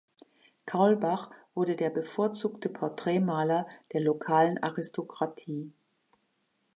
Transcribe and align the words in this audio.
Kaulbach 0.65 1.29
wurde 1.53 1.75
der 1.75 1.91
bevorzugte 1.91 2.69
Porträtmaler 2.69 3.67
der 3.93 4.01
lokalen 4.01 4.57
Aristokratie. 4.63 5.69